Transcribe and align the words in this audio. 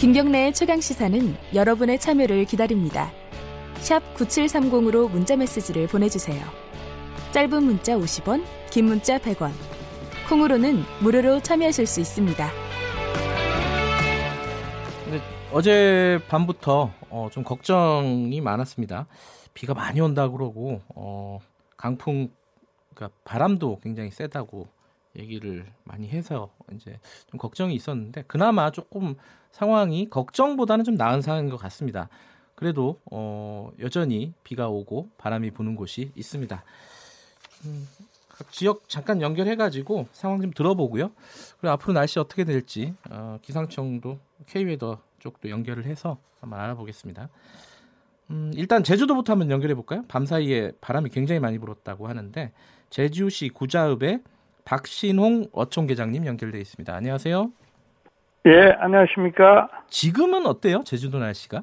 김경래의 0.00 0.54
최강 0.54 0.80
시사는 0.80 1.36
여러분의 1.52 1.98
참여를 1.98 2.46
기다립니다. 2.46 3.12
샵 3.80 4.02
9730으로 4.14 5.10
문자 5.10 5.36
메시지를 5.36 5.88
보내주세요. 5.88 6.42
짧은 7.32 7.62
문자 7.62 7.98
50원, 7.98 8.42
긴 8.70 8.86
문자 8.86 9.18
100원. 9.18 9.50
콩으로는 10.26 10.84
무료로 11.02 11.40
참여하실 11.40 11.86
수 11.86 12.00
있습니다. 12.00 12.46
네, 15.10 15.20
어제 15.52 16.18
밤부터 16.30 16.90
어, 17.10 17.28
좀 17.30 17.44
걱정이 17.44 18.40
많았습니다. 18.40 19.06
비가 19.52 19.74
많이 19.74 20.00
온다 20.00 20.30
그러고 20.30 20.80
어, 20.94 21.40
강풍 21.76 22.30
그러니까 22.94 23.14
바람도 23.24 23.80
굉장히 23.82 24.10
세다고 24.10 24.66
얘기를 25.16 25.66
많이 25.84 26.08
해서 26.08 26.50
이제 26.72 26.98
좀 27.30 27.38
걱정이 27.38 27.74
있었는데 27.74 28.24
그나마 28.26 28.70
조금 28.70 29.16
상황이 29.50 30.08
걱정보다는 30.08 30.84
좀 30.84 30.94
나은 30.94 31.22
상황인 31.22 31.50
것 31.50 31.56
같습니다. 31.56 32.08
그래도 32.54 33.00
어, 33.10 33.70
여전히 33.80 34.34
비가 34.44 34.68
오고 34.68 35.10
바람이 35.18 35.50
부는 35.50 35.76
곳이 35.76 36.12
있습니다. 36.14 36.62
음, 37.64 37.88
각 38.28 38.52
지역 38.52 38.88
잠깐 38.88 39.20
연결해가지고 39.20 40.08
상황 40.12 40.40
좀 40.40 40.52
들어보고요. 40.52 41.10
그리고 41.58 41.72
앞으로 41.72 41.94
날씨 41.94 42.18
어떻게 42.18 42.44
될지 42.44 42.94
어, 43.10 43.38
기상청도 43.42 44.18
K웨더 44.46 45.00
쪽도 45.18 45.50
연결을 45.50 45.86
해서 45.86 46.18
한번 46.40 46.60
알아보겠습니다. 46.60 47.28
음, 48.30 48.52
일단 48.54 48.84
제주도부터 48.84 49.32
한번 49.32 49.50
연결해 49.50 49.74
볼까요? 49.74 50.04
밤 50.06 50.24
사이에 50.24 50.72
바람이 50.80 51.10
굉장히 51.10 51.40
많이 51.40 51.58
불었다고 51.58 52.08
하는데 52.08 52.52
제주시 52.90 53.50
구자읍의 53.50 54.22
박신홍 54.64 55.46
어촌계장님 55.52 56.26
연결돼 56.26 56.58
있습니다. 56.58 56.94
안녕하세요. 56.94 57.50
예, 58.46 58.74
안녕하십니까. 58.78 59.68
지금은 59.88 60.46
어때요? 60.46 60.82
제주도 60.84 61.18
날씨가? 61.18 61.62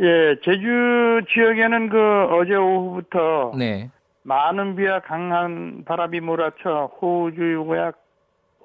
예, 0.00 0.36
제주 0.44 1.22
지역에는 1.32 1.88
그 1.88 2.24
어제 2.34 2.54
오후부터 2.54 3.52
네. 3.58 3.90
많은 4.22 4.76
비와 4.76 5.00
강한 5.00 5.84
바람이 5.84 6.20
몰아쳐 6.20 6.90
호우주의보와 7.00 7.92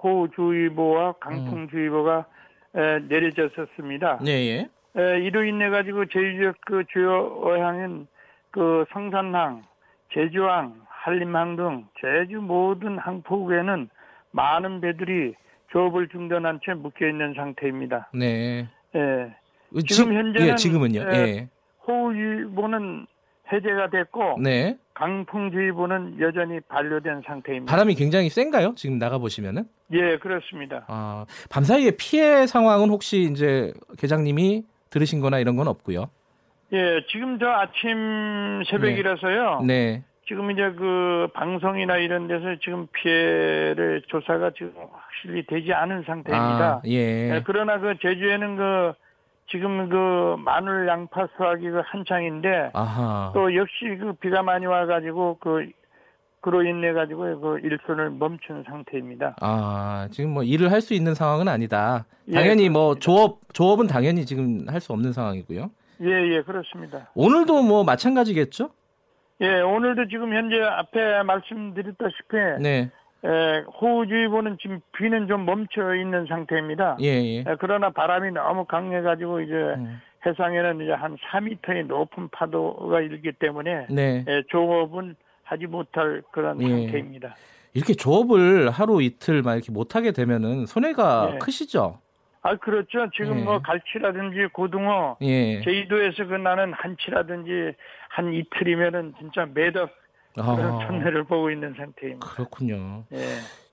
호우주의보와 0.03 1.13
강풍주의보가 1.19 2.25
에, 2.75 2.99
내려졌었습니다. 3.07 4.19
네, 4.23 4.31
예. 4.31 4.69
에, 4.99 5.19
이로 5.21 5.43
인해 5.43 5.69
가지고 5.69 6.05
제주 6.05 6.37
지역 6.37 6.55
그 6.65 6.83
주요 6.91 7.39
어항인 7.43 8.07
그 8.51 8.85
성산항, 8.91 9.63
제주항, 10.13 10.75
한림항 11.05 11.55
등 11.55 11.85
제주 11.99 12.39
모든 12.41 12.97
항포구에는 12.99 13.89
많은 14.31 14.81
배들이 14.81 15.33
조업을 15.71 16.09
중단한 16.09 16.59
채 16.63 16.73
묶여 16.73 17.07
있는 17.07 17.33
상태입니다. 17.35 18.09
네. 18.13 18.67
예. 18.95 19.33
지- 19.79 19.95
지금 19.95 20.13
현재는 20.13 20.47
예, 20.47 20.55
지금은요. 20.55 20.99
예, 21.01 21.17
예. 21.17 21.47
호우주의보는 21.87 23.07
해제가 23.51 23.89
됐고 23.89 24.37
네. 24.41 24.77
강풍주의보는 24.93 26.19
여전히 26.19 26.59
반려된 26.61 27.21
상태입니다. 27.25 27.71
바람이 27.71 27.95
굉장히 27.95 28.29
센가요? 28.29 28.73
지금 28.75 28.99
나가 28.99 29.17
보시면은? 29.17 29.63
예, 29.93 30.17
그렇습니다. 30.17 30.85
아, 30.87 31.25
밤 31.49 31.63
사이에 31.63 31.91
피해 31.97 32.45
상황은 32.45 32.89
혹시 32.89 33.23
이제 33.31 33.73
계장님이 33.97 34.63
들으신 34.89 35.19
거나 35.19 35.39
이런 35.39 35.55
건 35.55 35.67
없고요. 35.67 36.05
예, 36.73 37.01
지금 37.11 37.39
저 37.39 37.47
아침 37.49 38.61
새벽이라서요. 38.69 39.63
네. 39.65 40.03
지금 40.31 40.49
이제 40.49 40.71
그 40.77 41.27
방송이나 41.33 41.97
이런 41.97 42.25
데서 42.29 42.55
지금 42.63 42.87
피해를 42.93 44.01
조사가 44.07 44.51
지금 44.57 44.71
확실히 44.89 45.45
되지 45.45 45.73
않은 45.73 46.03
상태입니다. 46.07 46.65
아, 46.75 46.81
예. 46.87 47.35
예, 47.35 47.43
그러나 47.45 47.77
그 47.81 47.95
제주에는 48.01 48.55
그 48.55 48.93
지금 49.49 49.89
그 49.89 50.37
마늘 50.39 50.87
양파 50.87 51.27
수확이 51.35 51.69
그 51.69 51.81
한창인데 51.83 52.69
아하. 52.71 53.31
또 53.33 53.53
역시 53.53 53.97
그 53.99 54.13
비가 54.21 54.41
많이 54.41 54.65
와가지고 54.65 55.39
그 55.41 55.69
그로 56.39 56.63
인해 56.63 56.93
가지고 56.93 57.37
그 57.41 57.59
일손을 57.61 58.11
멈춘 58.11 58.63
상태입니다. 58.65 59.35
아, 59.41 60.07
지금 60.11 60.29
뭐 60.29 60.43
일을 60.43 60.71
할 60.71 60.79
수 60.79 60.93
있는 60.93 61.13
상황은 61.13 61.49
아니다. 61.49 62.05
예, 62.29 62.35
당연히 62.35 62.69
뭐 62.69 62.93
그렇습니다. 62.93 63.01
조업 63.01 63.39
조업은 63.53 63.87
당연히 63.87 64.25
지금 64.25 64.63
할 64.69 64.79
수 64.79 64.93
없는 64.93 65.11
상황이고요. 65.11 65.69
예, 66.03 66.07
예, 66.07 66.41
그렇습니다. 66.41 67.09
오늘도 67.15 67.63
뭐 67.63 67.83
마찬가지겠죠? 67.83 68.69
예, 69.41 69.61
오늘도 69.61 70.07
지금 70.07 70.33
현재 70.33 70.61
앞에 70.61 71.23
말씀드렸다시피 71.23 72.37
네. 72.61 72.91
에, 73.23 73.59
호우주의보는 73.81 74.57
지금 74.61 74.79
비는 74.95 75.27
좀 75.27 75.45
멈춰 75.45 75.95
있는 75.95 76.25
상태입니다. 76.27 76.97
예, 77.01 77.07
예. 77.07 77.39
에, 77.39 77.55
그러나 77.59 77.89
바람이 77.89 78.31
너무 78.31 78.65
강해가지고 78.65 79.41
이제 79.41 79.53
음. 79.53 79.99
해상에는 80.25 80.81
이제 80.81 80.91
한 80.91 81.17
4m의 81.17 81.87
높은 81.87 82.29
파도가 82.29 83.01
일기 83.01 83.31
때문에 83.31 83.87
네. 83.89 84.23
에, 84.27 84.43
조업은 84.49 85.15
하지 85.43 85.65
못할 85.65 86.21
그런 86.31 86.61
예. 86.61 86.67
상태입니다. 86.67 87.35
이렇게 87.73 87.93
조업을 87.93 88.69
하루 88.69 89.01
이틀 89.01 89.41
막 89.41 89.55
이렇게 89.55 89.71
못 89.71 89.95
하게 89.95 90.11
되면은 90.11 90.65
손해가 90.67 91.31
예. 91.33 91.37
크시죠? 91.39 91.99
아 92.43 92.55
그렇죠. 92.55 93.07
지금 93.15 93.39
예. 93.39 93.43
뭐 93.43 93.59
갈치라든지 93.59 94.47
고등어, 94.51 95.17
예. 95.21 95.61
제주도에서 95.61 96.25
그 96.25 96.35
나는 96.35 96.73
한치라든지 96.73 97.73
한 98.09 98.33
이틀이면은 98.33 99.13
진짜 99.19 99.47
매덕 99.53 99.91
그런 100.33 100.59
아, 100.81 100.87
손해를 100.87 101.25
보고 101.25 101.51
있는 101.51 101.73
상태입니다. 101.77 102.25
그렇군요. 102.27 103.03
예. 103.13 103.17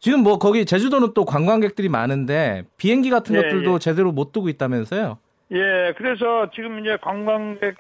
지금 0.00 0.22
뭐 0.22 0.38
거기 0.38 0.66
제주도는 0.66 1.14
또 1.14 1.24
관광객들이 1.24 1.88
많은데 1.88 2.64
비행기 2.76 3.10
같은 3.10 3.34
예, 3.36 3.42
것들도 3.42 3.74
예. 3.74 3.78
제대로 3.78 4.12
못 4.12 4.32
두고 4.32 4.48
있다면서요? 4.48 5.18
예, 5.52 5.94
그래서 5.96 6.50
지금 6.54 6.80
이제 6.80 6.98
관광객 7.00 7.76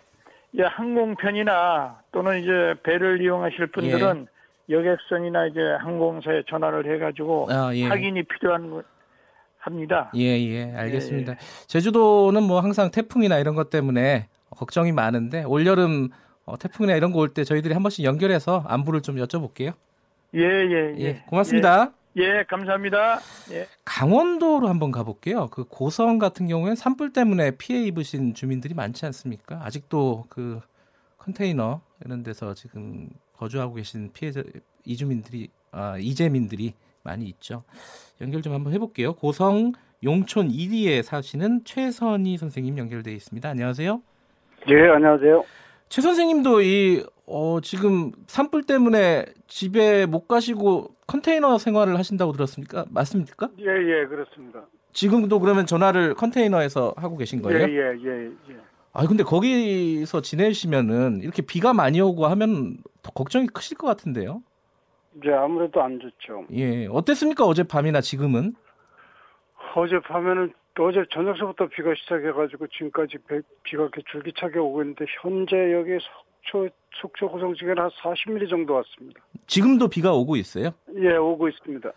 예, 0.58 0.62
항공편이나 0.62 2.00
또는 2.12 2.40
이제 2.40 2.74
배를 2.82 3.20
이용하실 3.20 3.66
분들은 3.68 4.26
여객선이나 4.70 5.46
이제 5.48 5.60
항공사에 5.80 6.44
전화를 6.48 6.90
해가지고 6.94 7.48
아, 7.50 7.74
예. 7.74 7.86
확인이 7.86 8.22
필요한 8.22 8.70
거- 8.70 8.82
합니다. 9.68 10.10
예, 10.16 10.20
예, 10.22 10.72
알겠습니다. 10.74 11.36
제주도는 11.66 12.42
뭐 12.42 12.60
항상 12.60 12.90
태풍이나 12.90 13.38
이런 13.38 13.54
것 13.54 13.70
때문에 13.70 14.28
걱정이 14.50 14.92
많은데 14.92 15.44
올여름 15.44 16.08
어, 16.44 16.56
태풍이나 16.58 16.94
이런 16.96 17.12
거 17.12 17.20
올 17.20 17.34
때 17.34 17.44
저희들이 17.44 17.74
한 17.74 17.82
번씩 17.82 18.04
연결해서 18.04 18.64
안부를 18.66 19.02
좀 19.02 19.16
여쭤볼게요. 19.16 19.74
예, 20.34 20.40
예, 20.40 20.94
예. 20.96 21.00
예, 21.00 21.22
고맙습니다. 21.28 21.92
예, 22.16 22.22
예, 22.22 22.44
감사합니다. 22.48 23.20
예. 23.52 23.66
강원도로 23.84 24.66
한번 24.68 24.90
가볼게요. 24.90 25.48
그 25.50 25.64
고성 25.64 26.18
같은 26.18 26.48
경우에는 26.48 26.74
산불 26.74 27.12
때문에 27.12 27.52
피해 27.52 27.82
입으신 27.84 28.34
주민들이 28.34 28.74
많지 28.74 29.04
않습니까? 29.06 29.60
아직도 29.62 30.24
그 30.28 30.60
컨테이너 31.18 31.80
이런 32.04 32.22
데서 32.22 32.54
지금 32.54 33.08
거주하고 33.36 33.74
계신 33.74 34.10
피해자 34.12 34.42
이주민들이 34.84 35.48
아, 35.70 35.96
이재민들이 35.98 36.74
많이 37.08 37.24
있죠. 37.26 37.64
연결 38.20 38.42
좀 38.42 38.52
한번 38.52 38.72
해볼게요. 38.72 39.14
고성 39.14 39.72
용촌 40.04 40.48
1리에 40.48 41.02
사시는 41.02 41.62
최선희 41.64 42.36
선생님 42.36 42.78
연결돼 42.78 43.12
있습니다. 43.12 43.48
안녕하세요. 43.48 44.00
예, 44.68 44.88
안녕하세요. 44.88 45.44
최 45.88 46.02
선생님도 46.02 46.62
이 46.62 47.04
어, 47.26 47.60
지금 47.62 48.12
산불 48.26 48.64
때문에 48.64 49.24
집에 49.46 50.06
못 50.06 50.28
가시고 50.28 50.94
컨테이너 51.06 51.58
생활을 51.58 51.98
하신다고 51.98 52.32
들었습니까? 52.32 52.84
맞습니까? 52.90 53.48
예, 53.60 53.64
예, 53.64 54.06
그렇습니다. 54.06 54.66
지금도 54.92 55.40
그러면 55.40 55.66
전화를 55.66 56.14
컨테이너에서 56.14 56.94
하고 56.96 57.16
계신 57.16 57.40
거예요? 57.40 57.60
예, 57.60 57.72
예, 57.72 57.98
예, 58.04 58.30
예. 58.50 58.56
아 58.92 59.06
근데 59.06 59.22
거기서 59.22 60.22
지내시면은 60.22 61.20
이렇게 61.22 61.42
비가 61.42 61.72
많이 61.72 62.00
오고 62.00 62.26
하면 62.26 62.78
더 63.02 63.10
걱정이 63.12 63.46
크실 63.46 63.76
것 63.78 63.86
같은데요. 63.86 64.42
이제 65.20 65.32
아무래도 65.32 65.82
안 65.82 65.98
좋죠. 66.00 66.44
예, 66.52 66.86
어땠습니까 66.86 67.44
어제 67.44 67.62
밤이나 67.62 68.00
지금은? 68.00 68.54
어젯 69.74 70.00
밤에는 70.02 70.52
어제 70.80 71.04
저녁서부터 71.10 71.66
비가 71.68 71.92
시작해가지고 71.94 72.66
지금까지 72.68 73.18
배- 73.28 73.40
비가 73.64 73.82
이렇게 73.82 74.00
줄기차게 74.10 74.58
오고 74.60 74.82
있는데 74.82 75.04
현재 75.20 75.72
여기 75.72 75.90
속초 76.44 76.68
속초 77.00 77.28
고성 77.28 77.54
지역에는 77.54 77.82
한 77.82 77.90
40mm 78.00 78.48
정도 78.48 78.74
왔습니다. 78.74 79.20
지금도 79.46 79.88
비가 79.88 80.12
오고 80.14 80.36
있어요. 80.36 80.70
예, 80.96 81.16
오고 81.16 81.48
있습니다. 81.48 81.90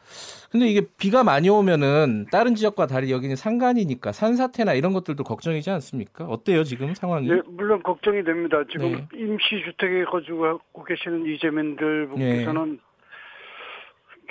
근데 0.52 0.68
이게 0.68 0.82
비가 1.00 1.24
많이 1.24 1.48
오면은 1.50 2.26
다른 2.32 2.56
지역과 2.56 2.88
달리 2.88 3.12
여기는 3.12 3.36
산간이니까 3.36 4.12
산사태나 4.12 4.74
이런 4.74 4.94
것들도 4.94 5.24
걱정이지 5.24 5.70
않습니까? 5.70 6.26
어때요 6.26 6.64
지금 6.64 6.94
상황이? 6.96 7.30
예, 7.30 7.42
물론 7.48 7.82
걱정이 7.84 8.24
됩니다. 8.24 8.64
지금 8.72 8.92
네. 8.94 9.08
임시 9.14 9.64
주택에 9.66 10.04
거주하고 10.06 10.84
계시는 10.84 11.26
이재민들 11.28 12.06
예. 12.06 12.08
분께서는 12.10 12.80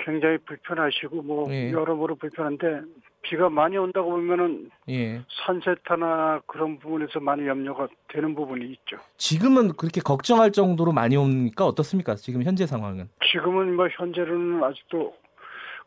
굉장히 0.03 0.37
불편하시고 0.39 1.21
뭐 1.21 1.51
예. 1.53 1.71
여러모로 1.71 2.15
불편한데 2.15 2.81
비가 3.21 3.49
많이 3.49 3.77
온다고 3.77 4.09
보면은 4.11 4.69
예. 4.89 5.21
산세타나 5.45 6.41
그런 6.47 6.79
부분에서 6.79 7.19
많이 7.19 7.47
염려가 7.47 7.87
되는 8.09 8.33
부분이 8.35 8.65
있죠. 8.67 8.97
지금은 9.17 9.73
그렇게 9.73 10.01
걱정할 10.01 10.51
정도로 10.51 10.91
많이 10.91 11.15
옵니까? 11.17 11.65
어떻습니까? 11.65 12.15
지금 12.15 12.43
현재 12.43 12.65
상황은? 12.65 13.09
지금은 13.31 13.75
뭐 13.75 13.87
현재로는 13.91 14.63
아직도 14.63 15.13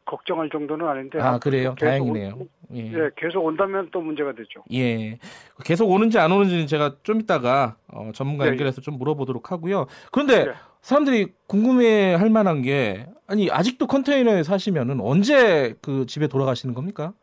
걱정할 0.06 0.50
정도는 0.50 0.86
아닌데 0.86 1.18
아 1.20 1.38
그래요? 1.38 1.74
계속 1.76 1.86
다행이네요. 1.86 2.34
올- 2.38 2.48
예. 2.74 2.92
예. 2.92 3.10
계속 3.16 3.42
온다면 3.44 3.88
또 3.90 4.00
문제가 4.00 4.32
되죠. 4.32 4.62
예. 4.72 5.18
계속 5.64 5.90
오는지 5.90 6.18
안 6.18 6.30
오는지는 6.30 6.66
제가 6.66 6.96
좀 7.02 7.20
이따가 7.20 7.76
어, 7.88 8.10
전문가 8.14 8.44
예, 8.44 8.48
예. 8.48 8.50
연결해서 8.52 8.80
좀 8.80 8.98
물어보도록 8.98 9.50
하고요. 9.50 9.86
그런데 10.12 10.46
예. 10.50 10.54
사람들이 10.84 11.28
궁금해 11.46 12.12
할 12.12 12.28
만한 12.28 12.60
게 12.60 13.06
아니 13.26 13.50
아직도 13.50 13.86
컨테이너에 13.86 14.42
사시면은 14.42 15.00
언제 15.00 15.74
그 15.80 16.04
집에 16.04 16.28
돌아가시는 16.28 16.74
겁니까? 16.74 17.14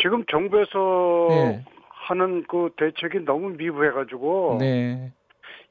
지금 0.00 0.24
정부에서 0.30 1.26
네. 1.28 1.64
하는 1.88 2.44
그 2.46 2.70
대책이 2.76 3.24
너무 3.24 3.48
미부해 3.50 3.90
가지고 3.90 4.58
네. 4.60 5.12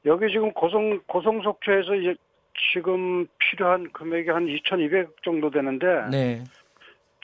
여기 0.04 0.30
지금 0.30 0.52
고성 0.52 1.00
고성속초에서 1.06 1.92
지금 2.74 3.26
필요한 3.38 3.90
금액이 3.90 4.28
한 4.28 4.46
2,200 4.46 5.22
정도 5.22 5.50
되는데 5.50 5.86
네. 6.10 6.44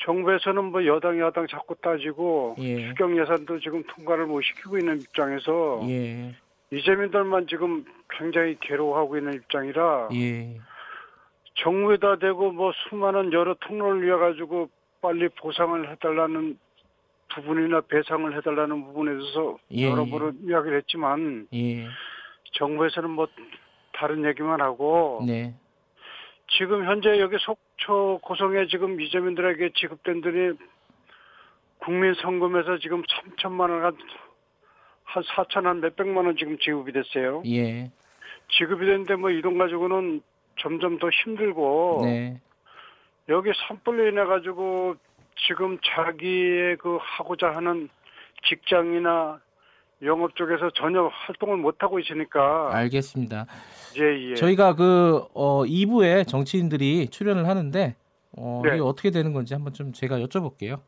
정부에서는 0.02 0.64
뭐 0.64 0.86
여당 0.86 1.20
야당 1.20 1.46
자꾸 1.46 1.74
따지고 1.82 2.56
예. 2.58 2.88
추경 2.88 3.18
예산도 3.18 3.60
지금 3.60 3.82
통과를 3.84 4.24
못 4.24 4.40
시키고 4.40 4.78
있는 4.78 4.98
입장에서 5.02 5.82
예. 5.88 6.32
이재민들만 6.74 7.46
지금 7.46 7.84
굉장히 8.10 8.56
괴로워하고 8.60 9.16
있는 9.16 9.34
입장이라 9.34 10.08
예. 10.14 10.58
정부에다 11.56 12.16
대고 12.16 12.52
뭐 12.52 12.72
수많은 12.72 13.32
여러 13.32 13.54
통로를 13.54 14.02
위해 14.02 14.16
가지고 14.16 14.68
빨리 15.00 15.28
보상을 15.28 15.90
해달라는 15.90 16.58
부분이나 17.34 17.82
배상을 17.82 18.36
해달라는 18.36 18.84
부분에 18.86 19.12
대해서 19.12 19.58
예. 19.72 19.90
여러 19.90 20.04
번 20.04 20.36
이야기를 20.42 20.78
했지만 20.78 21.46
예. 21.52 21.86
정부에서는 22.52 23.10
뭐 23.10 23.28
다른 23.92 24.24
얘기만 24.24 24.60
하고 24.60 25.22
네. 25.26 25.54
지금 26.56 26.84
현재 26.84 27.20
여기 27.20 27.36
속초 27.38 28.20
고성에 28.22 28.66
지금 28.66 29.00
이재민들에게 29.00 29.70
지급된 29.74 30.20
돈이 30.20 30.52
국민 31.78 32.14
성금에서 32.14 32.78
지금 32.78 33.02
3천만 33.02 33.70
원, 33.70 33.84
한, 33.84 33.96
한 35.14 35.22
4천 35.22 35.62
한 35.64 35.80
몇백만 35.80 36.26
원 36.26 36.36
지금 36.36 36.58
지급이 36.58 36.92
됐어요. 36.92 37.42
예. 37.46 37.90
지급이 38.58 38.84
됐는데 38.84 39.14
뭐 39.16 39.30
이 39.30 39.40
돈 39.42 39.56
가지고는 39.58 40.20
점점 40.60 40.98
더 40.98 41.08
힘들고 41.08 42.00
네. 42.04 42.40
여기 43.28 43.50
산불로 43.68 44.08
인해 44.08 44.24
가지고 44.24 44.94
지금 45.46 45.78
자기의 45.82 46.76
그 46.76 46.98
하고자 47.00 47.50
하는 47.54 47.88
직장이나 48.48 49.40
영업 50.02 50.36
쪽에서 50.36 50.70
전혀 50.74 51.06
활동을 51.06 51.56
못 51.56 51.82
하고 51.82 51.98
있으니까 51.98 52.70
알겠습니다. 52.74 53.46
예, 53.98 54.30
예. 54.30 54.34
저희가 54.34 54.74
그 54.74 55.24
어, 55.34 55.62
2부에 55.64 56.26
정치인들이 56.28 57.08
출연을 57.08 57.48
하는데 57.48 57.96
어, 58.36 58.62
네. 58.64 58.70
이게 58.74 58.80
어떻게 58.80 59.10
되는 59.10 59.32
건지 59.32 59.54
한번 59.54 59.72
좀 59.72 59.92
제가 59.92 60.18
여쭤볼게요. 60.18 60.80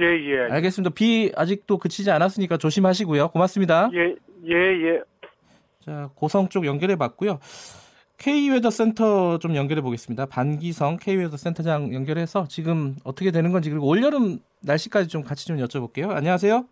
예, 0.00 0.04
예. 0.04 0.52
알겠습니다. 0.52 0.94
비 0.94 1.32
아직도 1.34 1.78
그치지 1.78 2.10
않았으니까 2.10 2.56
조심하시고요. 2.56 3.28
고맙습니다. 3.28 3.90
예, 3.94 4.14
예, 4.46 4.54
예. 4.54 5.02
자, 5.84 6.10
고성 6.14 6.48
쪽 6.48 6.66
연결해 6.66 6.96
봤고요. 6.96 7.38
K웨더 8.18 8.70
센터 8.70 9.38
좀 9.38 9.54
연결해 9.54 9.80
보겠습니다. 9.80 10.26
반기성 10.26 10.98
K웨더 11.00 11.36
센터장 11.36 11.94
연결해서 11.94 12.46
지금 12.48 12.96
어떻게 13.04 13.30
되는 13.30 13.52
건지 13.52 13.70
그리고 13.70 13.86
올여름 13.86 14.38
날씨까지 14.62 15.08
좀 15.08 15.22
같이 15.22 15.46
좀 15.46 15.56
여쭤볼게요. 15.58 16.10
안녕하세요. 16.10 16.64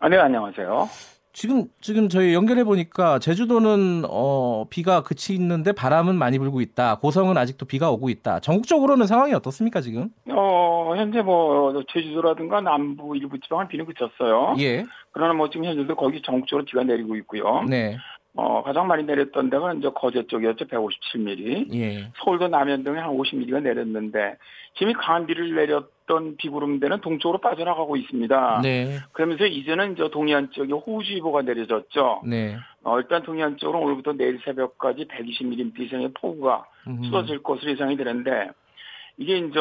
아, 0.00 0.08
네, 0.08 0.16
안녕하세요. 0.18 0.88
지금 1.34 1.64
지금 1.80 2.08
저희 2.08 2.32
연결해 2.32 2.62
보니까 2.62 3.18
제주도는 3.18 4.04
어 4.08 4.66
비가 4.70 5.02
그치는데 5.02 5.72
바람은 5.72 6.14
많이 6.14 6.38
불고 6.38 6.60
있다. 6.60 7.00
고성은 7.00 7.36
아직도 7.36 7.66
비가 7.66 7.90
오고 7.90 8.08
있다. 8.08 8.38
전국적으로는 8.38 9.06
상황이 9.06 9.34
어떻습니까 9.34 9.80
지금? 9.80 10.10
어 10.30 10.94
현재 10.96 11.22
뭐 11.22 11.82
제주도라든가 11.92 12.60
남부 12.60 13.16
일부 13.16 13.38
지방은 13.40 13.66
비는 13.66 13.84
그쳤어요. 13.84 14.54
예. 14.60 14.84
그러나 15.10 15.34
뭐 15.34 15.50
지금 15.50 15.64
현재도 15.66 15.96
거기 15.96 16.22
전국적으로 16.22 16.64
비가 16.64 16.84
내리고 16.84 17.16
있고요. 17.16 17.64
네. 17.68 17.96
어, 18.36 18.62
가장 18.64 18.86
많이 18.88 19.04
내렸던 19.04 19.48
데가 19.48 19.74
이제 19.74 19.88
거제 19.94 20.26
쪽이었죠. 20.26 20.64
157mm. 20.66 21.72
예. 21.74 22.10
서울도 22.16 22.48
남현 22.48 22.82
등에 22.82 22.98
한 22.98 23.10
50mm가 23.10 23.62
내렸는데, 23.62 24.36
지금 24.76 24.92
강한 24.94 25.26
비를 25.26 25.54
내렸 25.54 25.93
던 26.06 26.36
비구름대는 26.36 27.00
동쪽으로 27.00 27.38
빠져나가고 27.38 27.96
있습니다. 27.96 28.60
네. 28.62 28.98
그러면서 29.12 29.46
이제는 29.46 29.96
저 29.96 30.08
동해안 30.08 30.50
쪽에 30.50 30.72
호우주의보가 30.72 31.42
내려졌죠. 31.42 32.22
네. 32.26 32.56
어, 32.82 32.98
일단 32.98 33.22
동해안 33.22 33.56
쪽으로 33.56 33.80
오늘부터 33.80 34.12
내일 34.12 34.38
새벽까지 34.44 35.06
120mm 35.06 35.78
이상의 35.80 36.10
폭우가 36.12 36.66
음. 36.88 37.02
쏟아질 37.04 37.42
것으로 37.42 37.70
예상이 37.70 37.96
되는데, 37.96 38.50
이게 39.16 39.38
이제 39.38 39.58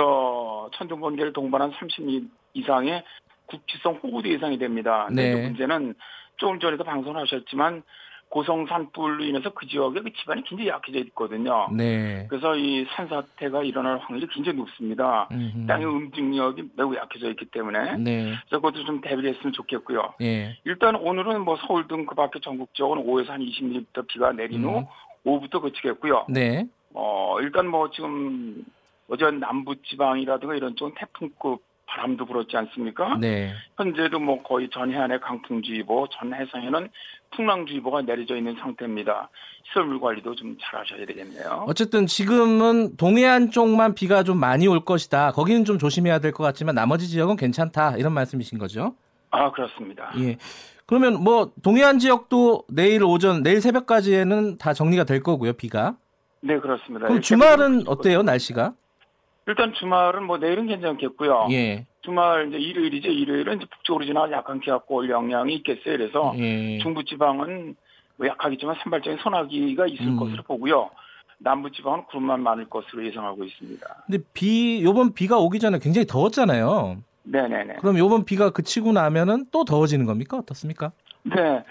천둥 0.73 0.99
번개를 0.99 1.31
동반한 1.31 1.71
30mm 1.71 2.27
이상의 2.55 3.03
국지성 3.45 3.99
호우도 4.03 4.29
예상이 4.29 4.57
됩니다. 4.57 5.07
네. 5.11 5.35
문제는 5.35 5.93
조금 6.37 6.59
전에도 6.59 6.83
방송을 6.83 7.21
하셨지만 7.21 7.83
고성 8.33 8.65
산불로 8.65 9.23
인해서 9.25 9.51
그 9.51 9.67
지역에 9.67 10.01
그 10.01 10.11
집안이 10.11 10.43
굉장히 10.43 10.67
약해져 10.67 10.97
있거든요. 11.01 11.67
네. 11.71 12.25
그래서 12.27 12.55
이 12.55 12.83
산사태가 12.95 13.61
일어날 13.61 13.99
확률이 13.99 14.25
굉장히 14.33 14.57
높습니다. 14.57 15.27
음흠. 15.31 15.67
땅의 15.67 15.85
음직력이 15.85 16.63
매우 16.75 16.95
약해져 16.95 17.29
있기 17.29 17.45
때문에. 17.45 17.97
네. 17.97 18.33
그래서 18.47 18.59
그것도 18.59 18.85
좀 18.85 19.01
대비를 19.01 19.35
했으면 19.35 19.53
좋겠고요. 19.53 20.15
네. 20.19 20.57
일단 20.65 20.95
오늘은 20.95 21.41
뭐 21.41 21.57
서울 21.67 21.87
등 21.87 22.07
그 22.07 22.15
밖에 22.15 22.39
전국적으로 22.39 23.03
5에서 23.03 23.27
한 23.27 23.41
20mm 23.41 24.07
비가 24.07 24.31
내린 24.31 24.63
후 24.63 24.79
음. 24.79 24.85
오후부터 25.25 25.59
그치겠고요. 25.61 26.25
네. 26.27 26.65
어, 26.95 27.37
일단 27.39 27.67
뭐 27.67 27.91
지금 27.91 28.65
어제 29.09 29.29
남부 29.29 29.75
지방이라든가 29.75 30.55
이런 30.55 30.75
쪽은 30.75 30.95
태풍급 30.97 31.61
바람도 31.93 32.25
불었지 32.25 32.57
않습니까? 32.57 33.17
네. 33.19 33.53
현재도 33.77 34.19
뭐 34.19 34.41
거의 34.41 34.67
전 34.73 34.91
해안에 34.91 35.19
강풍주의보, 35.19 36.07
전 36.11 36.33
해상에는 36.33 36.89
풍랑주의보가 37.35 38.01
내려져 38.01 38.35
있는 38.35 38.55
상태입니다. 38.59 39.29
시설물 39.67 39.99
관리도 39.99 40.35
좀 40.35 40.57
잘 40.59 40.79
하셔야 40.81 41.05
되겠네요. 41.05 41.65
어쨌든 41.67 42.05
지금은 42.07 42.95
동해안 42.97 43.51
쪽만 43.51 43.93
비가 43.95 44.23
좀 44.23 44.39
많이 44.39 44.67
올 44.67 44.83
것이다. 44.83 45.31
거기는 45.33 45.65
좀 45.65 45.77
조심해야 45.77 46.19
될 46.19 46.31
것 46.31 46.43
같지만 46.43 46.73
나머지 46.75 47.07
지역은 47.07 47.35
괜찮다. 47.35 47.97
이런 47.97 48.11
말씀이신 48.13 48.57
거죠? 48.57 48.95
아, 49.29 49.51
그렇습니다. 49.51 50.11
예. 50.19 50.37
그러면 50.85 51.23
뭐 51.23 51.51
동해안 51.63 51.99
지역도 51.99 52.65
내일 52.69 53.03
오전, 53.03 53.41
내일 53.43 53.61
새벽까지에는 53.61 54.57
다 54.57 54.73
정리가 54.73 55.03
될 55.05 55.21
거고요, 55.21 55.53
비가. 55.53 55.95
네, 56.41 56.59
그렇습니다. 56.59 57.07
그럼 57.07 57.21
주말은 57.21 57.83
어때요, 57.87 58.21
날씨가? 58.23 58.73
일단 59.47 59.73
주말은 59.73 60.23
뭐 60.23 60.37
내일은 60.37 60.67
괜찮겠고요. 60.67 61.47
예. 61.51 61.85
주말 62.01 62.47
이제 62.47 62.57
일요일이죠. 62.57 63.09
일요일은 63.09 63.57
이제 63.57 63.65
북쪽으로 63.69 64.05
지나 64.05 64.29
약간 64.31 64.59
기압고 64.59 64.95
올 64.95 65.09
영향이 65.09 65.53
있겠어요. 65.55 65.97
그래서 65.97 66.33
예. 66.37 66.79
중부지방은 66.79 67.75
뭐 68.17 68.27
약하겠지만 68.27 68.75
산발적인 68.81 69.19
소나기가 69.19 69.87
있을 69.87 70.07
음. 70.07 70.17
것으로 70.17 70.43
보고요. 70.43 70.89
남부지방은 71.39 72.05
구름만 72.05 72.41
많을 72.41 72.69
것으로 72.69 73.05
예상하고 73.05 73.43
있습니다. 73.43 74.03
근데 74.05 74.23
비 74.33 74.81
요번 74.83 75.13
비가 75.13 75.37
오기 75.37 75.59
전에 75.59 75.79
굉장히 75.79 76.07
더웠잖아요. 76.07 76.97
네네네. 77.23 77.75
그럼 77.75 77.97
요번 77.97 78.25
비가 78.25 78.49
그치고 78.49 78.91
나면은 78.91 79.45
또 79.51 79.65
더워지는 79.65 80.05
겁니까? 80.05 80.37
어떻습니까? 80.37 80.91
네. 81.23 81.63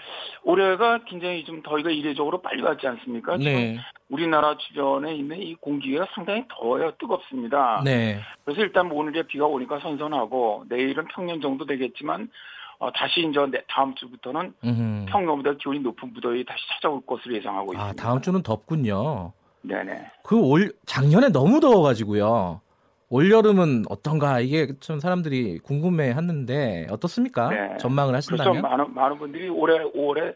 올해가 0.43 0.99
굉장히 1.05 1.43
좀 1.45 1.61
더위가 1.61 1.91
이례적으로 1.91 2.41
빨리 2.41 2.61
왔지 2.63 2.87
않습니까? 2.87 3.37
네. 3.37 3.77
우리나라 4.17 4.55
주변에 4.57 5.15
있는 5.15 5.41
이 5.41 5.55
공기가 5.55 6.05
상당히 6.13 6.45
더워요. 6.47 6.91
뜨겁습니다. 6.99 7.81
네. 7.83 8.19
그래서 8.45 8.61
일단 8.61 8.87
뭐 8.87 8.99
오늘에 8.99 9.23
비가 9.23 9.47
오니까 9.47 9.79
선선하고 9.79 10.65
내일은 10.69 11.05
평년 11.07 11.41
정도 11.41 11.65
되겠지만 11.65 12.29
어, 12.77 12.91
다시 12.91 13.21
이제 13.21 13.63
다음 13.67 13.95
주부터는 13.95 14.53
음흠. 14.63 15.05
평년보다 15.09 15.53
기온이 15.59 15.79
높은 15.79 16.13
무더위 16.13 16.45
다시 16.45 16.61
찾아올 16.75 17.01
것으로 17.07 17.35
예상하고 17.35 17.71
아, 17.71 17.73
있습니다. 17.73 17.83
아, 17.85 17.93
다음 17.93 18.21
주는 18.21 18.43
덥군요. 18.43 19.33
네네. 19.63 20.11
그 20.23 20.37
올 20.39 20.71
작년에 20.85 21.29
너무 21.29 21.59
더워가지고요. 21.59 22.61
올 23.09 23.31
여름은 23.31 23.85
어떤가 23.89 24.41
이게 24.41 24.73
좀 24.79 24.99
사람들이 24.99 25.57
궁금해하는데 25.59 26.87
어떻습니까? 26.91 27.49
네. 27.49 27.77
전망을 27.77 28.13
하신다면? 28.15 28.61
그렇죠. 28.61 28.67
많은 28.67 28.93
많은 28.93 29.17
분들이 29.17 29.49
올해 29.49 29.79
올해 29.95 30.33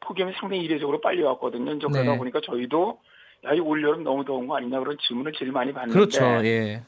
폭염이 0.00 0.32
상당히 0.40 0.62
이례적으로 0.64 1.00
빨리 1.00 1.22
왔거든요. 1.22 1.72
이제 1.72 1.86
그러다 1.86 2.12
네. 2.12 2.18
보니까 2.18 2.40
저희도 2.44 2.98
야, 3.44 3.52
이 3.54 3.60
올 3.60 3.82
여름 3.82 4.04
너무 4.04 4.24
더운 4.24 4.46
거 4.46 4.56
아니냐 4.56 4.78
그런 4.80 4.96
질문을 5.00 5.32
제일 5.32 5.52
많이 5.52 5.72
받는데. 5.72 5.94
그렇죠. 5.98 6.24
예. 6.46 6.82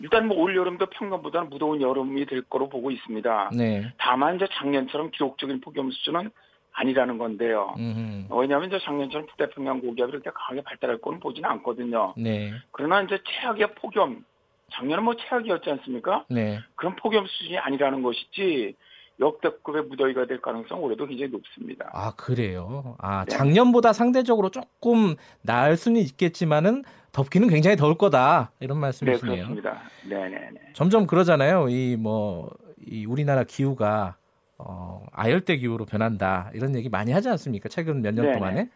일단 0.00 0.26
뭐 0.28 0.38
올 0.38 0.54
여름도 0.56 0.86
평년보다는 0.86 1.48
무더운 1.48 1.80
여름이 1.80 2.26
될 2.26 2.42
거로 2.42 2.68
보고 2.68 2.90
있습니다. 2.90 3.50
네. 3.56 3.92
다만 3.96 4.36
이제 4.36 4.46
작년처럼 4.52 5.10
기록적인 5.10 5.60
폭염 5.62 5.90
수준은 5.90 6.30
아니라는 6.72 7.16
건데요. 7.16 7.74
음흠. 7.78 8.26
왜냐하면 8.38 8.68
이제 8.68 8.78
작년처럼 8.84 9.26
북태평양 9.28 9.80
고기압이 9.80 10.10
그렇게 10.12 10.30
강하게 10.34 10.62
발달할 10.62 10.98
거는 10.98 11.20
보지는 11.20 11.48
않거든요. 11.50 12.12
네. 12.18 12.52
그러나 12.72 13.00
이제 13.00 13.18
최악의 13.24 13.74
폭염 13.76 14.24
작년은 14.72 15.04
뭐 15.04 15.14
최악이었지 15.16 15.70
않습니까? 15.70 16.26
네. 16.28 16.58
그런 16.74 16.94
폭염 16.96 17.26
수준이 17.26 17.56
아니라는 17.56 18.02
것이지 18.02 18.74
역대급의 19.20 19.84
무더위가 19.84 20.26
될 20.26 20.40
가능성 20.40 20.82
올해도 20.82 21.06
굉장히 21.06 21.32
높습니다. 21.32 21.88
아 21.92 22.12
그래요? 22.16 22.96
아 22.98 23.24
네. 23.24 23.34
작년보다 23.34 23.92
상대적으로 23.92 24.50
조금 24.50 25.14
나을 25.42 25.76
수는 25.76 26.00
있겠지만은 26.02 26.84
덥기는 27.12 27.48
굉장히 27.48 27.76
더울 27.76 27.96
거다 27.96 28.52
이런 28.60 28.78
말씀이시네요. 28.78 29.34
네 29.34 29.54
그렇습니다. 29.54 29.82
네네네. 30.08 30.60
점점 30.74 31.06
그러잖아요. 31.06 31.68
이 31.70 31.96
뭐 31.98 32.48
이 32.88 33.04
우리나라 33.04 33.42
기후가 33.42 34.14
어, 34.58 35.04
아열대 35.12 35.56
기후로 35.56 35.86
변한다 35.86 36.50
이런 36.54 36.76
얘기 36.76 36.88
많이 36.88 37.10
하지 37.10 37.28
않습니까? 37.30 37.68
최근 37.68 38.00
몇 38.00 38.14
년 38.14 38.30
동안에 38.32 38.68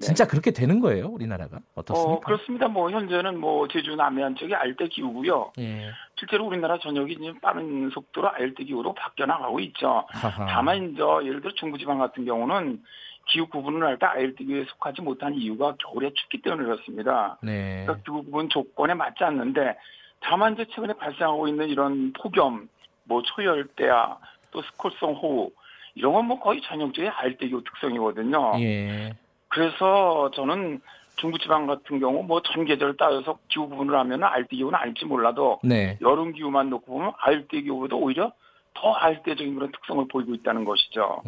진짜 0.00 0.26
그렇게 0.26 0.50
되는 0.50 0.80
거예요, 0.80 1.06
우리나라가 1.06 1.60
어떻습니까? 1.74 2.12
어, 2.12 2.20
그렇습니다. 2.20 2.66
뭐 2.66 2.90
현재는 2.90 3.38
뭐 3.38 3.68
제주 3.68 3.94
남해안 3.94 4.34
쪽이 4.36 4.52
아열대 4.54 4.88
기후고요. 4.88 5.52
예. 5.58 5.90
실제로 6.22 6.46
우리나라 6.46 6.78
전역이 6.78 7.16
지금 7.16 7.40
빠른 7.40 7.90
속도로 7.90 8.30
아열대 8.32 8.62
기후로 8.62 8.94
바뀌어 8.94 9.26
나가고 9.26 9.58
있죠. 9.60 10.04
하하. 10.10 10.46
다만 10.46 10.92
이제 10.92 11.02
예를 11.24 11.40
들어 11.40 11.52
중부지방 11.54 11.98
같은 11.98 12.24
경우는 12.24 12.80
기후 13.26 13.48
구분을 13.48 13.84
할때 13.84 14.06
아열대 14.06 14.44
기후에 14.44 14.64
속하지 14.68 15.02
못한 15.02 15.34
이유가 15.34 15.74
겨울에 15.80 16.12
춥기 16.14 16.42
때문에 16.42 16.62
그렇습니다. 16.62 17.38
네. 17.42 17.82
그러니까 17.84 18.04
기후 18.04 18.22
구분 18.22 18.48
조건에 18.48 18.94
맞지 18.94 19.24
않는데 19.24 19.76
다만 20.20 20.52
이제 20.54 20.64
최근에 20.66 20.92
발생하고 20.92 21.48
있는 21.48 21.68
이런 21.68 22.12
폭염, 22.12 22.68
뭐 23.02 23.22
초열대야, 23.22 24.16
또 24.52 24.62
스콜성 24.62 25.14
호우 25.14 25.50
이런 25.96 26.12
건 26.12 26.26
뭐 26.26 26.38
거의 26.38 26.62
전형적인 26.62 27.10
아열대 27.16 27.48
기후 27.48 27.64
특성이거든요. 27.64 28.60
예. 28.60 29.12
그래서 29.48 30.30
저는 30.34 30.80
중부지방 31.16 31.66
같은 31.66 32.00
경우 32.00 32.22
뭐 32.22 32.40
전계절 32.42 32.96
따져서 32.96 33.38
기후 33.48 33.68
구분을 33.68 33.96
하면 34.00 34.24
알대 34.24 34.56
기후는 34.56 34.76
알지 34.78 35.04
몰라도 35.06 35.60
네. 35.62 35.98
여름 36.00 36.32
기후만 36.32 36.70
놓고 36.70 36.86
보면 36.86 37.12
알대 37.18 37.60
기후보다 37.62 37.96
오히려 37.96 38.32
더 38.74 38.92
알대적인 38.92 39.54
그런 39.54 39.70
특성을 39.72 40.04
보이고 40.08 40.34
있다는 40.34 40.64
것이죠. 40.64 41.22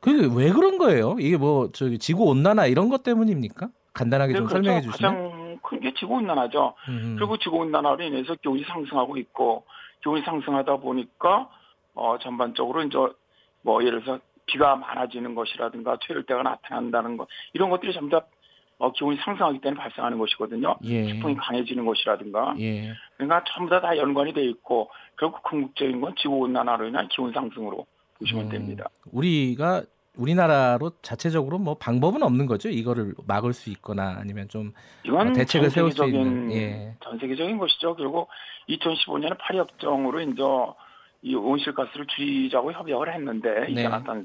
그게 0.00 0.28
왜 0.36 0.50
그런 0.50 0.78
거예요? 0.78 1.16
이게 1.20 1.36
뭐 1.36 1.70
저기 1.72 1.98
지구 1.98 2.24
온난화 2.24 2.66
이런 2.66 2.88
것 2.88 3.02
때문입니까? 3.04 3.68
간단하게 3.92 4.34
좀 4.34 4.46
그렇죠. 4.46 4.54
설명해 4.64 4.80
주시면. 4.82 5.14
가장 5.14 5.58
큰 5.62 5.80
게 5.80 5.94
지구 5.94 6.14
온난화죠. 6.14 6.74
음흠. 6.88 7.16
그리고 7.18 7.36
지구 7.38 7.58
온난화로 7.58 8.02
인해서 8.02 8.34
기온이 8.34 8.64
상승하고 8.64 9.16
있고 9.18 9.64
기온이 10.02 10.22
상승하다 10.22 10.78
보니까 10.78 11.48
어 11.94 12.16
전반적으로 12.20 12.82
이제 12.82 12.98
뭐 13.62 13.82
예를 13.84 14.02
들어서 14.02 14.20
비가 14.46 14.74
많아지는 14.74 15.34
것이라든가 15.36 15.96
퇴열대가 16.02 16.42
나타난다는 16.42 17.16
것 17.16 17.28
이런 17.52 17.70
것들이 17.70 17.92
전부 17.92 18.10
다 18.10 18.26
어, 18.82 18.90
기온이 18.90 19.16
상승하기 19.24 19.60
때문에 19.60 19.80
발생하는 19.80 20.18
것이거든요. 20.18 20.74
예. 20.82 21.04
태풍이 21.06 21.36
강해지는 21.36 21.86
것이라든가. 21.86 22.56
예. 22.58 22.92
그러니까 23.16 23.44
전부 23.46 23.70
다, 23.70 23.80
다 23.80 23.96
연관이 23.96 24.32
돼 24.32 24.44
있고 24.44 24.90
결국 25.16 25.40
궁극적인 25.44 26.00
건 26.00 26.12
지구 26.18 26.38
온난화로 26.38 26.88
인한 26.88 27.06
기온 27.06 27.32
상승으로 27.32 27.86
보시면 28.18 28.46
음, 28.46 28.48
됩니다. 28.50 28.88
우리가 29.12 29.82
우리나라로 30.16 30.90
자체적으로 31.00 31.58
뭐 31.58 31.74
방법은 31.74 32.24
없는 32.24 32.46
거죠. 32.46 32.70
이거를 32.70 33.14
막을 33.24 33.52
수 33.52 33.70
있거나 33.70 34.16
아니면 34.18 34.48
좀 34.48 34.72
이건 35.04 35.28
어, 35.28 35.32
대책을 35.32 35.70
세울 35.70 35.92
수 35.92 36.04
있는 36.04 36.50
예. 36.50 36.96
전 37.04 37.16
세계적인 37.20 37.58
것이죠. 37.58 37.94
그리고 37.94 38.26
2015년에 38.68 39.38
파리 39.38 39.58
협정으로 39.58 40.20
이제 40.22 40.42
이 41.22 41.36
온실가스를 41.36 42.06
줄이자고 42.08 42.72
협약을 42.72 43.14
했는데 43.14 43.60
네. 43.60 43.80
이산화탄 43.80 44.24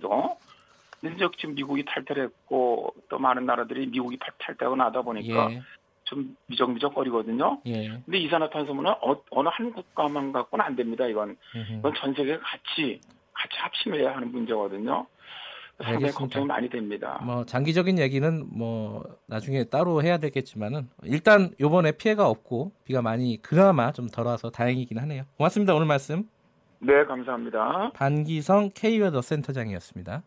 소. 1.01 1.09
근데 1.09 1.27
지금 1.37 1.55
미국이 1.55 1.83
탈퇴를 1.85 2.23
했고 2.23 2.93
또 3.09 3.19
많은 3.19 3.45
나라들이 3.45 3.87
미국이 3.87 4.17
탈퇴하고 4.39 4.75
나다 4.75 5.01
보니까 5.01 5.51
예. 5.51 5.61
좀 6.03 6.35
미적미적거리거든요. 6.47 7.61
예. 7.67 7.89
근데 8.05 8.17
이산화탄소는 8.17 8.87
어, 9.01 9.21
어느 9.31 9.49
한 9.51 9.73
국가만 9.73 10.31
갖고는 10.31 10.65
안 10.65 10.75
됩니다. 10.75 11.05
이건 11.05 11.37
이건 11.79 11.93
전 11.95 12.13
세계가 12.13 12.41
같이 12.41 12.99
같이 13.33 13.57
합심해야 13.57 14.15
하는 14.15 14.31
문제거든요. 14.31 15.05
상당히 15.83 16.11
걱정이 16.11 16.45
많이 16.45 16.69
됩니다. 16.69 17.21
뭐 17.23 17.45
장기적인 17.45 17.99
얘기는 17.99 18.47
뭐 18.51 19.03
나중에 19.27 19.65
따로 19.65 20.01
해야 20.01 20.17
되겠지만은 20.17 20.89
일단 21.03 21.51
요번에 21.59 21.91
피해가 21.91 22.27
없고 22.27 22.71
비가 22.83 23.01
많이 23.01 23.39
그나마 23.41 23.91
좀덜 23.91 24.25
와서 24.25 24.49
다행이긴 24.49 24.97
하네요. 24.97 25.23
고맙습니다. 25.37 25.75
오늘 25.75 25.85
말씀. 25.85 26.27
네, 26.79 27.05
감사합니다. 27.05 27.91
반기성 27.93 28.71
K웨더 28.73 29.21
센터장이었습니다. 29.21 30.23